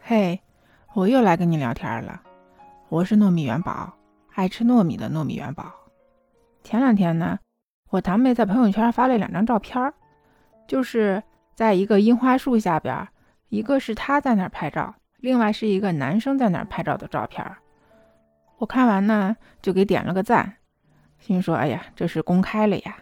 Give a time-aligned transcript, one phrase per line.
[0.00, 0.40] 嘿，
[0.94, 2.22] 我又来跟你聊天了。
[2.88, 3.92] 我是糯米元宝，
[4.34, 5.72] 爱吃糯米的糯米元宝。
[6.62, 7.38] 前两天呢，
[7.90, 9.92] 我堂妹在朋友圈发了两张照片，
[10.66, 11.22] 就是
[11.54, 13.08] 在一个樱花树下边，
[13.48, 17.44] 一个是她在那儿拍照，另外是一个男生在那儿拍照的照片。
[18.58, 20.56] 我看完呢，就给点了个赞，
[21.18, 22.96] 心说：“哎呀，这是公开了呀！”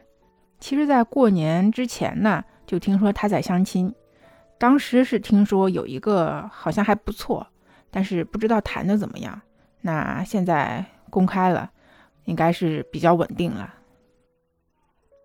[0.58, 3.94] 其实，在过年之前呢，就听说他在相亲。
[4.56, 7.46] 当时是听说有一个好像还不错，
[7.90, 9.38] 但是不知道谈的怎么样。
[9.80, 11.70] 那现在公开了，
[12.24, 13.74] 应该是比较稳定了。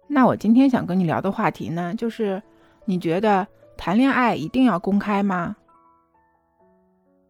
[0.07, 2.41] 那我今天想跟你聊的话题呢，就是
[2.85, 3.47] 你觉得
[3.77, 5.55] 谈恋爱一定要公开吗？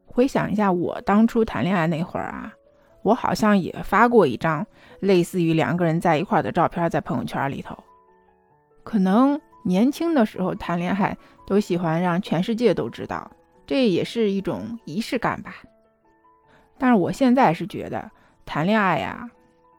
[0.06, 2.52] 回想一下我当初谈恋爱那会儿啊，
[3.04, 4.66] 我好像也发过一张
[5.02, 7.78] 类似于两个人在一块儿的照片在朋友圈里头，
[8.84, 9.40] 可能。
[9.64, 13.30] 年轻的时候谈恋爱都喜欢让全世界都知道，
[13.68, 15.56] 这也是一种仪式感吧。
[16.78, 18.10] 但是我现在是觉得
[18.46, 19.30] 谈恋爱呀，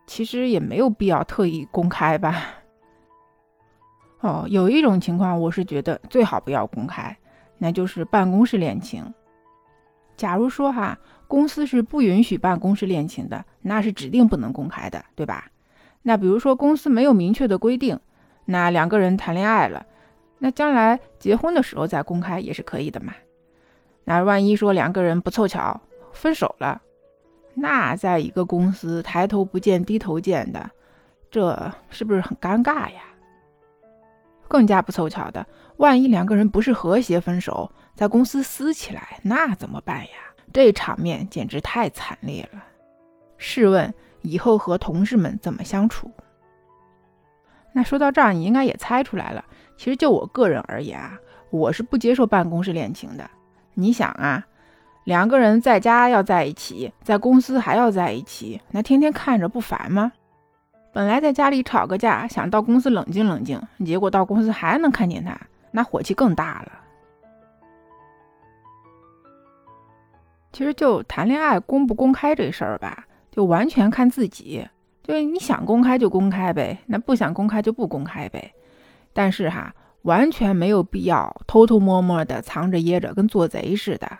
[0.06, 2.44] 其实也没有必要特意公开吧。
[4.20, 7.16] 哦，有一种情况我是觉得最好不要公开，
[7.56, 9.14] 那就是办公室恋情。
[10.16, 15.50] 假如说哈，公司是不允许办公室恋情的，那是指定不能公开的，对吧？
[16.02, 17.98] 那比如说公司没有明确的规定。
[18.44, 19.86] 那两个人谈恋爱了，
[20.38, 23.14] 那将来结婚的时候再公开也是可以的嘛。
[24.04, 25.80] 那万一说两个人不凑巧
[26.12, 26.80] 分手了，
[27.54, 30.70] 那在一个公司抬头不见低头见的，
[31.30, 33.02] 这是不是很尴尬呀？
[34.48, 40.12] 更加不凑巧的，万一两个人不是和谐分手，在公司撕起来，那怎么办呀？
[40.52, 42.64] 这场面简直太惨烈了。
[43.38, 46.10] 试问以后和同事们怎么相处？
[47.72, 49.44] 那说到这儿，你应该也猜出来了。
[49.76, 51.18] 其实就我个人而言啊，
[51.50, 53.30] 我是不接受办公室恋情的。
[53.74, 54.44] 你想啊，
[55.04, 60.12] 两个人在家要在一起，在公司还要在一起，那天天看着不烦吗？
[60.92, 65.38] 本来在家里吵个架，想到公司冷静冷静，结果到公司还能看见他，
[65.70, 66.72] 那火气更大了。
[70.52, 74.68] 其实就谈恋爱公不公开这事儿吧，就完全看自己。
[75.02, 78.52] 就是，你想公开就公开呗，那不想公开就不公开呗。
[79.12, 84.10] 但是哈，完全没有必要偷偷摸摸的藏着掖着，跟做贼似的。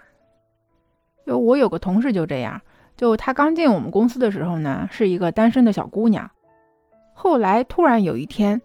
[1.27, 2.61] 就我有个同事就这样，
[2.97, 6.29] 就他刚进我们公司的时候呢，是一个单身的小姑娘。
[7.13, 8.61] 后来突然有一天，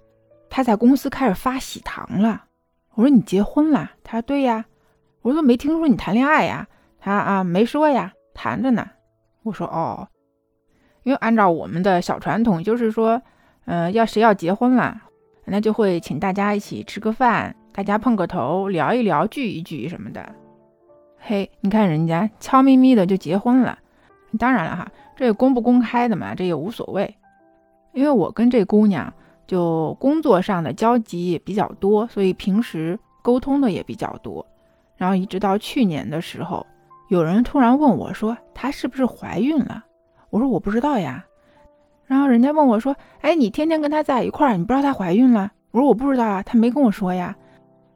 [0.49, 2.45] 她在公司开始发喜糖了。
[2.93, 3.91] 我说你结婚了？
[4.03, 4.65] 她说对呀。
[5.21, 6.67] 我说没听说你谈恋爱呀？
[6.99, 8.89] 她啊没说呀，谈着呢。
[9.43, 10.07] 我说哦。
[11.05, 13.21] 因为按照我们的小传统，就是说，
[13.65, 14.99] 嗯，要谁要结婚了，
[15.45, 20.33] 那就会请大家一起吃个饭，大家碰个头，聊一聊，聚一聚什么的。
[21.19, 23.77] 嘿，你看人家悄咪咪的就结婚了。
[24.39, 27.15] 当然了哈，这公不公开的嘛，这也无所谓。
[27.93, 29.13] 因为我跟这姑娘
[29.45, 34.43] 就工作上的交集也比较多，所以平时沟通的也比较多。
[34.97, 36.65] 然后一直到去年的时候，
[37.09, 39.84] 有人突然问我说，她是不是怀孕了？
[40.35, 41.25] 我说我不知道呀，
[42.07, 47.33] 然后人家问我说：“哎，你天天跟他在一块儿，你不知道她怀孕了？”我说我不知道啊，她没跟我说呀。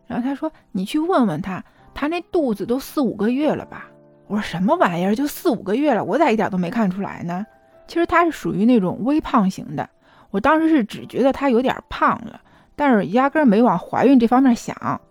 [0.07, 1.61] 然后他说：“你去问问他，
[1.93, 3.89] 他那肚子都四五个月了吧？”
[4.27, 5.13] 我说：“什么玩意儿？
[5.13, 7.45] 就四五个月了，我咋一点都没看出来呢？”
[7.87, 9.89] 其实她是属于那种微胖型的，
[10.31, 12.39] 我当时是只觉得她有点胖了，
[12.77, 15.01] 但是压根儿没往怀孕这方面想，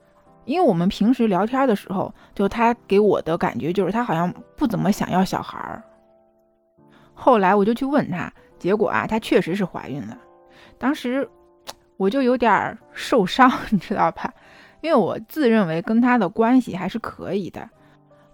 [0.46, 5.82] 因为我们平时聊天的时候，就她给我的感觉就是她好像不怎么想要小孩儿。
[7.20, 10.16] 后来我就去问她，结果啊，她确实是怀孕了。
[10.78, 11.28] 当时
[11.96, 14.32] 我就有点受伤， 你知道吧？
[14.80, 17.68] 因为我自认为跟她的关系还是可以的，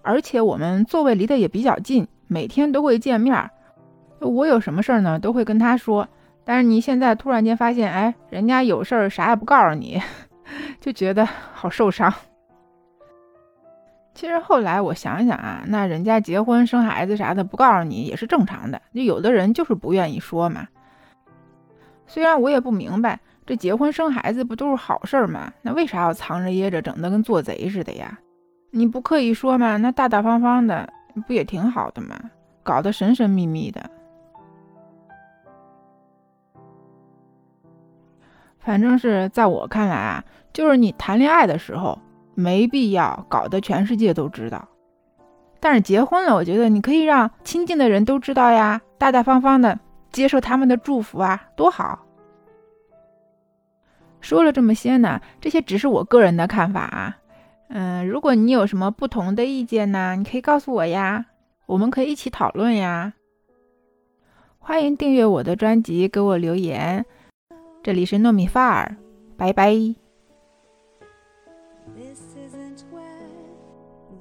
[0.03, 3.51] 而且我们座位离得也比较近，每天都会见面。
[4.21, 6.07] 我有什么事儿呢，都会跟她说。
[6.45, 9.99] 但是你现在突然间发现，哎，人家有事儿啥也不告诉你，
[10.79, 12.13] 就觉得好受伤。
[14.15, 20.69] 其实后来我想想啊，那人家结婚生孩子啥的不告诉你也是正常的，就有的人就是不愿意说嘛。
[22.07, 25.53] 虽然我也不明白，这结婚生孩子不都是好事儿吗？
[25.63, 28.17] 那为啥要藏着掖着，整的跟做贼似的呀？
[28.71, 30.89] 你不刻意说嘛，那大大方方的
[31.27, 32.17] 不也挺好的吗？
[32.63, 33.91] 搞得神神秘秘的。
[38.61, 41.99] 反正是在我看来啊，就是你谈恋爱的时候。
[42.35, 44.69] 没必要搞得全世界都知道，
[45.61, 49.79] 但是结婚了，我觉得你可以让亲近的人都知道呀，大大方方的
[50.13, 52.01] 接受他们的祝福啊，多好。
[54.21, 57.17] 说了这么些呢，这些只是我个人的看法啊。
[57.69, 61.27] 嗯，如果你有什么不同的意见呢，你可以告诉我呀，
[61.67, 63.15] 我们可以一起讨论呀。
[64.59, 67.05] 欢迎订阅我的专辑，给我留言。
[67.83, 68.97] 这里是糯米范儿，
[69.37, 70.04] 拜拜。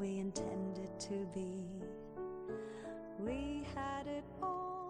[0.04, 1.64] we intended to be.
[3.18, 4.83] We had it all.